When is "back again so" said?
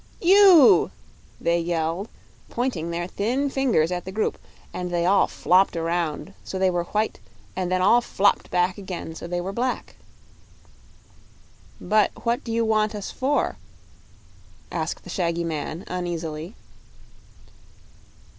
8.49-9.27